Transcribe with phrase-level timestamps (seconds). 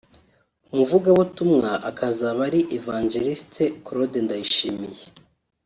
[0.71, 5.03] umuvugabutumwa akazaba ari Evangeliste Claude Ndayishimiye